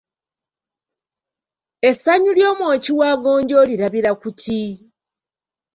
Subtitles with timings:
[1.89, 4.61] Essanyu ly’omwoki wa gonja olirabira ku ki?